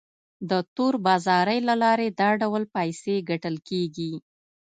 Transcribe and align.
د 0.49 0.51
تور 0.75 0.93
بازارۍ 1.05 1.59
له 1.69 1.75
لارې 1.83 2.07
دا 2.19 2.29
ډول 2.41 2.63
پیسې 2.75 3.15
ګټل 3.29 3.55
کیږي. 3.69 4.13